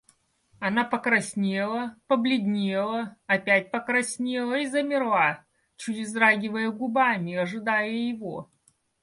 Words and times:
Она 0.59 0.83
покраснела, 0.83 1.95
побледнела, 2.07 3.17
опять 3.27 3.69
покраснела 3.69 4.61
и 4.61 4.65
замерла, 4.65 5.45
чуть 5.75 5.99
вздрагивая 5.99 6.71
губами, 6.71 7.35
ожидая 7.35 7.87
его. 7.91 8.49